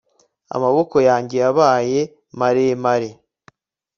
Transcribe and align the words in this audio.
Amaboko 0.55 0.95
yanjye 1.07 1.35
yabaye 1.43 2.01
maremaew 2.39 3.11